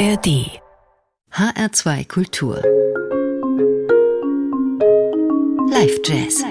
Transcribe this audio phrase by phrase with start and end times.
[0.00, 0.62] ARD
[1.30, 2.56] HR2 Kultur
[5.70, 6.42] Live Jazz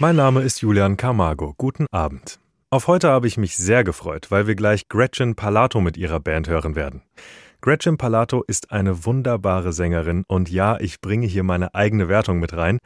[0.00, 1.54] Mein Name ist Julian Camargo.
[1.56, 2.40] Guten Abend.
[2.70, 6.48] Auf heute habe ich mich sehr gefreut, weil wir gleich Gretchen Palato mit ihrer Band
[6.48, 7.02] hören werden.
[7.60, 12.52] Gretchen Palato ist eine wunderbare Sängerin und ja, ich bringe hier meine eigene Wertung mit
[12.52, 12.78] rein,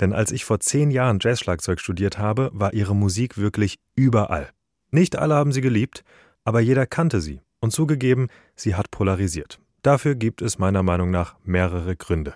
[0.00, 4.50] denn als ich vor zehn Jahren Jazzschlagzeug studiert habe, war ihre Musik wirklich überall.
[4.94, 6.04] Nicht alle haben sie geliebt,
[6.44, 9.58] aber jeder kannte sie und zugegeben, sie hat polarisiert.
[9.82, 12.34] Dafür gibt es meiner Meinung nach mehrere Gründe.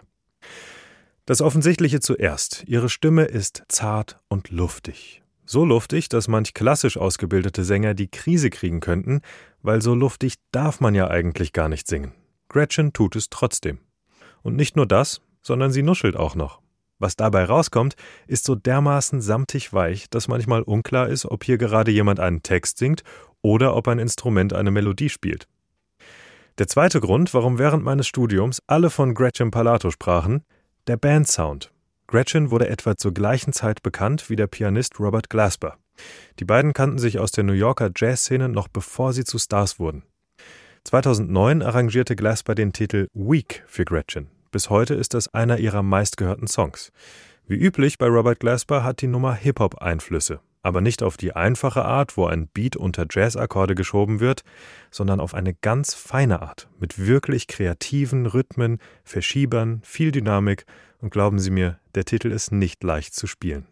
[1.24, 2.64] Das Offensichtliche zuerst.
[2.66, 5.22] Ihre Stimme ist zart und luftig.
[5.44, 9.20] So luftig, dass manch klassisch ausgebildete Sänger die Krise kriegen könnten,
[9.62, 12.12] weil so luftig darf man ja eigentlich gar nicht singen.
[12.48, 13.78] Gretchen tut es trotzdem.
[14.42, 16.60] Und nicht nur das, sondern sie nuschelt auch noch.
[16.98, 17.94] Was dabei rauskommt,
[18.26, 22.78] ist so dermaßen samtig weich, dass manchmal unklar ist, ob hier gerade jemand einen Text
[22.78, 23.02] singt
[23.40, 25.46] oder ob ein Instrument eine Melodie spielt.
[26.58, 30.42] Der zweite Grund, warum während meines Studiums alle von Gretchen Palato sprachen,
[30.88, 31.72] der Bandsound.
[32.08, 35.76] Gretchen wurde etwa zur gleichen Zeit bekannt wie der Pianist Robert Glasper.
[36.40, 40.02] Die beiden kannten sich aus der New Yorker Jazzszene noch bevor sie zu Stars wurden.
[40.84, 44.28] 2009 arrangierte Glasper den Titel Weak für Gretchen.
[44.50, 46.90] Bis heute ist das einer ihrer meistgehörten Songs.
[47.46, 52.16] Wie üblich bei Robert Glasper hat die Nummer Hip-Hop-Einflüsse, aber nicht auf die einfache Art,
[52.16, 54.42] wo ein Beat unter Jazz-Akkorde geschoben wird,
[54.90, 60.64] sondern auf eine ganz feine Art, mit wirklich kreativen Rhythmen, Verschiebern, viel Dynamik
[61.00, 63.66] und glauben Sie mir, der Titel ist nicht leicht zu spielen.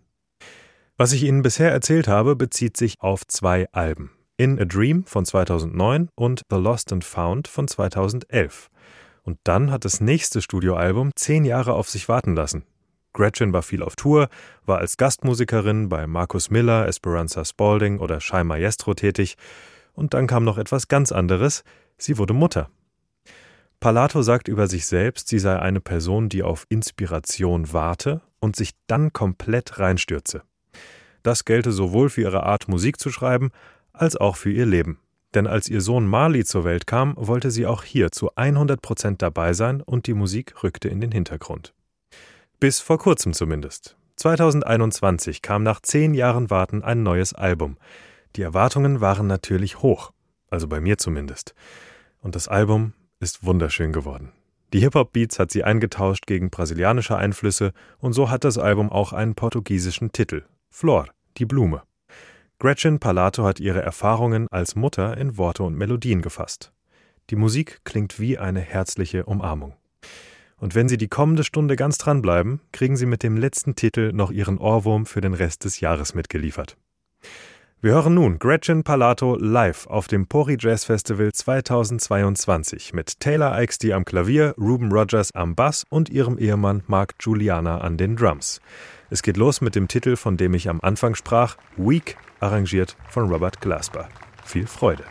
[0.98, 4.10] Was ich Ihnen bisher erzählt habe, bezieht sich auf zwei Alben.
[4.38, 8.70] In a Dream von 2009 und The Lost and Found von 2011.
[9.26, 12.64] Und dann hat das nächste Studioalbum zehn Jahre auf sich warten lassen.
[13.12, 14.28] Gretchen war viel auf Tour,
[14.64, 19.36] war als Gastmusikerin bei Markus Miller, Esperanza Spalding oder Shai Maestro tätig.
[19.94, 21.64] Und dann kam noch etwas ganz anderes.
[21.98, 22.70] Sie wurde Mutter.
[23.80, 28.74] Palato sagt über sich selbst, sie sei eine Person, die auf Inspiration warte und sich
[28.86, 30.42] dann komplett reinstürze.
[31.24, 33.50] Das gelte sowohl für ihre Art, Musik zu schreiben,
[33.92, 35.00] als auch für ihr Leben.
[35.36, 39.20] Denn als ihr Sohn Marley zur Welt kam, wollte sie auch hier zu 100 Prozent
[39.20, 41.74] dabei sein und die Musik rückte in den Hintergrund.
[42.58, 43.98] Bis vor kurzem zumindest.
[44.16, 47.76] 2021 kam nach zehn Jahren Warten ein neues Album.
[48.34, 50.10] Die Erwartungen waren natürlich hoch,
[50.48, 51.54] also bei mir zumindest.
[52.22, 54.32] Und das Album ist wunderschön geworden.
[54.72, 59.34] Die Hip-Hop-Beats hat sie eingetauscht gegen brasilianische Einflüsse und so hat das Album auch einen
[59.34, 61.82] portugiesischen Titel, Flor, die Blume.
[62.58, 66.72] Gretchen Palato hat ihre Erfahrungen als Mutter in Worte und Melodien gefasst.
[67.28, 69.74] Die Musik klingt wie eine herzliche Umarmung.
[70.56, 74.30] Und wenn Sie die kommende Stunde ganz dranbleiben, kriegen Sie mit dem letzten Titel noch
[74.30, 76.78] Ihren Ohrwurm für den Rest des Jahres mitgeliefert.
[77.82, 83.92] Wir hören nun Gretchen Palato live auf dem Pori Jazz Festival 2022 mit Taylor Ixty
[83.92, 88.62] am Klavier, Ruben Rogers am Bass und ihrem Ehemann Mark Juliana an den Drums.
[89.08, 93.30] Es geht los mit dem Titel, von dem ich am Anfang sprach, Week, arrangiert von
[93.30, 94.08] Robert Glasper.
[94.44, 95.04] Viel Freude!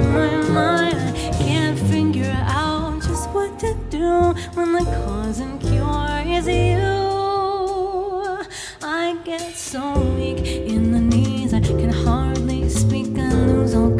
[0.00, 1.16] my mind.
[1.36, 7.08] Can't figure out just what to do when the cause and cure is you.
[8.82, 13.18] I get so weak in the knees, I can hardly speak.
[13.18, 13.97] I lose all.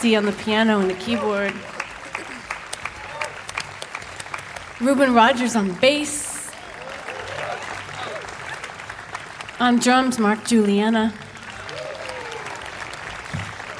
[0.00, 1.52] Rusty on the piano and the keyboard,
[4.80, 6.50] Ruben Rogers on bass,
[9.60, 11.12] on drums, Mark Juliana.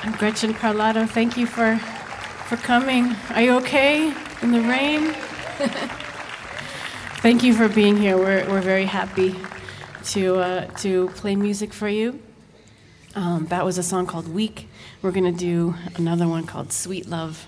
[0.02, 1.08] I'm Gretchen Parlato.
[1.08, 3.16] Thank you for, for coming.
[3.30, 4.12] Are you okay
[4.42, 5.14] in the rain?
[7.22, 8.18] Thank you for being here.
[8.18, 9.36] We're, we're very happy
[10.12, 12.20] to, uh, to play music for you.
[13.14, 14.68] Um, that was a song called Weak.
[15.02, 17.46] We're going to do another one called Sweet Love.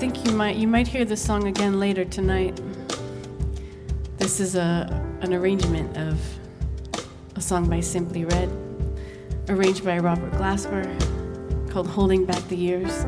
[0.00, 2.58] Think you might you might hear this song again later tonight.
[4.16, 4.88] This is a
[5.20, 6.18] an arrangement of
[7.36, 8.48] a song by Simply Red,
[9.50, 10.88] arranged by Robert Glasper,
[11.70, 13.04] called "Holding Back the Years."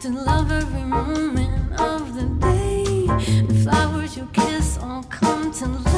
[0.00, 3.06] to love every moment of the day.
[3.46, 5.97] The flowers you kiss all come to life.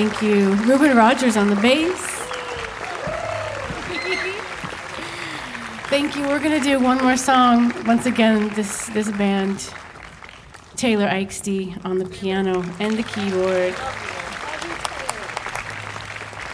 [0.00, 0.54] Thank you.
[0.64, 2.00] Ruben Rogers on the bass.
[5.90, 6.22] Thank you.
[6.22, 7.70] We're going to do one more song.
[7.84, 9.70] Once again, this, this band,
[10.76, 13.74] Taylor Eichste on the piano and the keyboard.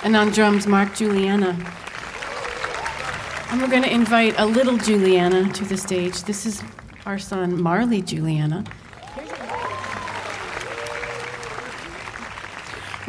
[0.03, 1.51] And on drums, Mark Juliana.
[3.51, 6.25] And we're going to invite a little Juliana to the stage.
[6.25, 6.65] This is
[7.07, 8.65] our son, Marley Juliana.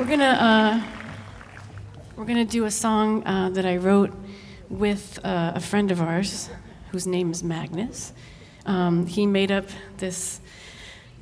[0.08, 0.82] Gonna uh,
[2.16, 4.14] we're gonna do a song uh, that I wrote
[4.70, 6.50] with uh, a friend of ours
[6.92, 8.14] whose name is Magnus.
[8.66, 9.66] Um, he made up
[9.98, 10.40] this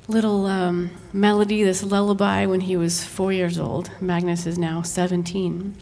[0.06, 3.90] little um, melody, this lullaby, when he was four years old.
[4.00, 5.76] Magnus is now 17.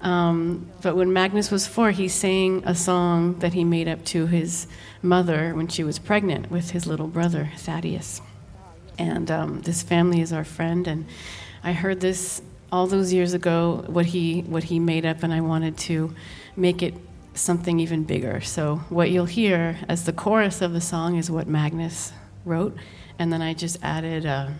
[0.00, 4.26] Um, but when Magnus was four, he sang a song that he made up to
[4.26, 4.66] his
[5.02, 8.22] mother when she was pregnant with his little brother, Thaddeus.
[8.98, 11.04] And um, this family is our friend, and
[11.68, 12.40] I heard this
[12.72, 16.14] all those years ago, what he, what he made up, and I wanted to
[16.56, 16.94] make it
[17.34, 18.40] something even bigger.
[18.40, 22.14] So, what you'll hear as the chorus of the song is what Magnus
[22.46, 22.74] wrote,
[23.18, 24.54] and then I just added a,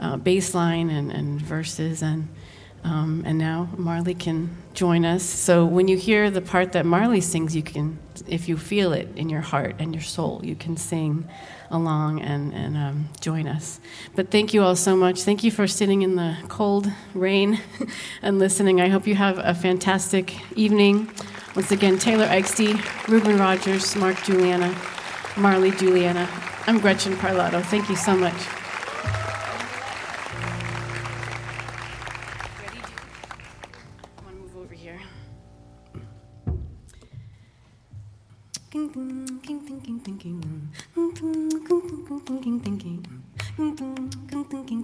[0.00, 2.28] a bass line and, and verses, and,
[2.84, 5.22] um, and now Marley can join us.
[5.22, 9.08] So, when you hear the part that Marley sings, you can, if you feel it
[9.16, 11.26] in your heart and your soul, you can sing
[11.70, 13.80] along and, and um, join us.
[14.14, 15.22] But thank you all so much.
[15.22, 17.58] Thank you for sitting in the cold rain
[18.22, 18.80] and listening.
[18.80, 21.10] I hope you have a fantastic evening.
[21.56, 24.76] Once again, Taylor Eichste, Ruben Rogers, Mark Juliana,
[25.36, 26.28] Marley Juliana.
[26.66, 27.62] I'm Gretchen Parlato.
[27.62, 28.63] Thank you so much.
[42.60, 43.04] thinking.
[43.56, 44.82] thinking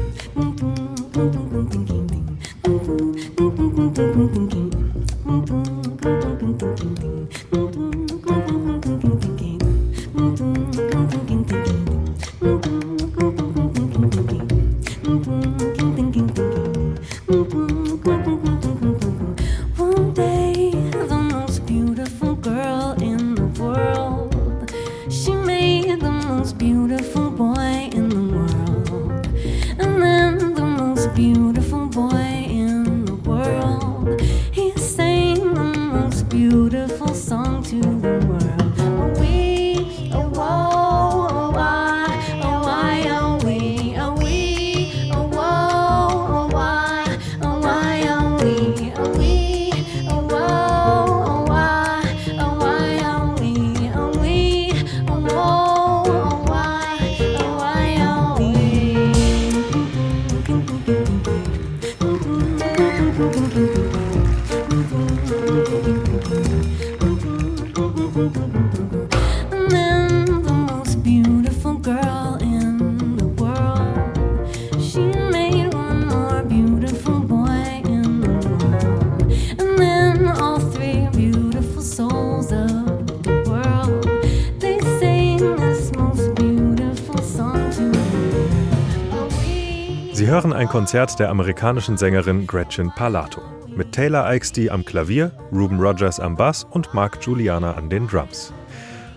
[90.68, 93.40] ein Konzert der amerikanischen Sängerin Gretchen Palato.
[93.74, 98.52] Mit Taylor Eichstie am Klavier, Ruben Rogers am Bass und Mark Juliana an den Drums.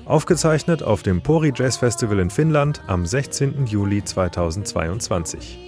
[0.05, 3.65] Aufgezeichnet auf dem Pori Jazz Festival in Finnland am 16.
[3.65, 5.59] Juli 2022.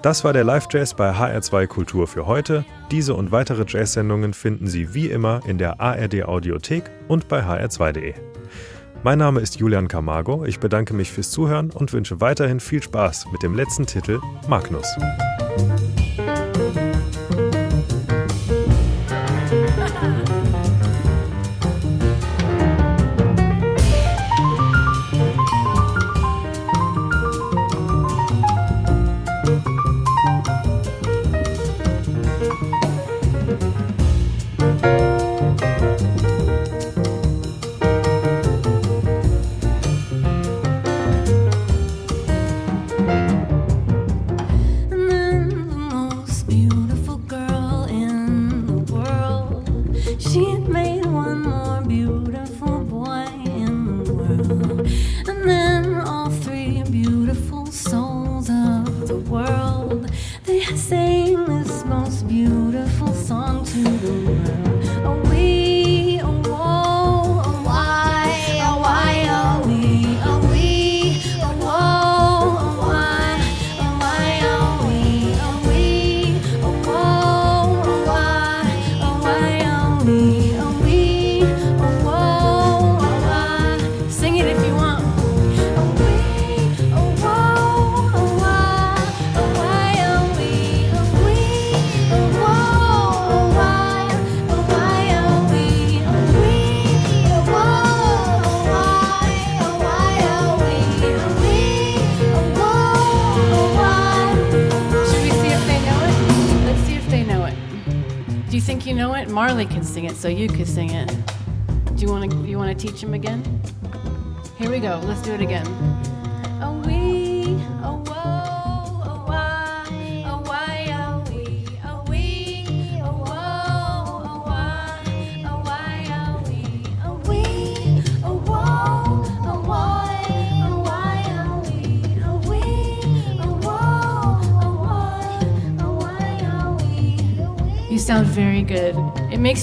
[0.00, 2.64] Das war der Live-Jazz bei HR2 Kultur für heute.
[2.92, 8.14] Diese und weitere Jazz-Sendungen finden Sie wie immer in der ARD-Audiothek und bei hr2.de.
[9.04, 10.46] Mein Name ist Julian Camargo.
[10.46, 14.96] Ich bedanke mich fürs Zuhören und wünsche weiterhin viel Spaß mit dem letzten Titel Magnus.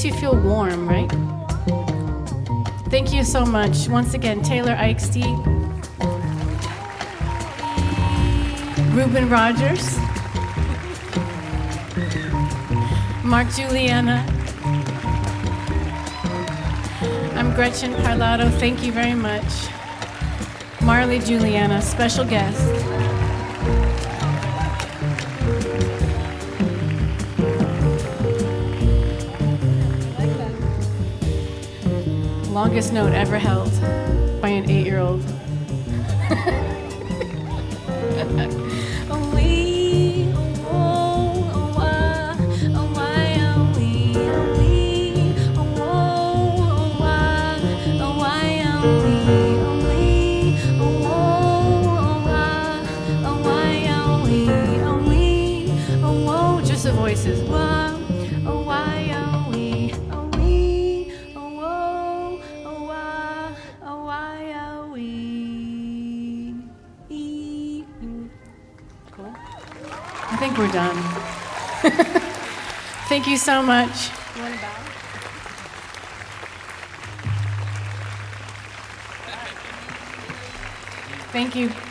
[0.04, 1.12] makes you feel warm, right?
[2.90, 3.88] Thank you so much.
[3.88, 5.38] Once again, Taylor Eichsteed,
[8.96, 9.98] Ruben Rogers,
[13.24, 14.26] Mark Juliana.
[17.36, 18.50] I'm Gretchen Parlato.
[18.60, 19.70] Thank you very much.
[20.82, 23.11] Marley Juliana, special guest.
[32.62, 33.72] longest note ever held
[34.40, 35.20] by an eight year old.
[73.32, 74.10] you so much.
[81.32, 81.91] Thank you.